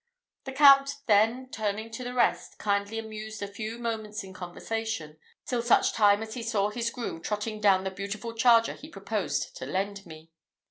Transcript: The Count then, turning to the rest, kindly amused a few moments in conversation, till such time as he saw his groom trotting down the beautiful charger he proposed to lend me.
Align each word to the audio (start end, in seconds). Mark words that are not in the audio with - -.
The 0.45 0.51
Count 0.51 0.95
then, 1.05 1.51
turning 1.51 1.91
to 1.91 2.03
the 2.03 2.15
rest, 2.15 2.57
kindly 2.57 2.97
amused 2.97 3.43
a 3.43 3.47
few 3.47 3.77
moments 3.77 4.23
in 4.23 4.33
conversation, 4.33 5.19
till 5.45 5.61
such 5.61 5.93
time 5.93 6.23
as 6.23 6.33
he 6.33 6.41
saw 6.41 6.71
his 6.71 6.89
groom 6.89 7.21
trotting 7.21 7.61
down 7.61 7.83
the 7.83 7.91
beautiful 7.91 8.33
charger 8.33 8.73
he 8.73 8.89
proposed 8.89 9.55
to 9.57 9.67
lend 9.67 10.07
me. 10.07 10.31